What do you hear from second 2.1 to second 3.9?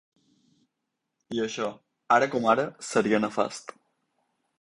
ara com ara, seria nefast.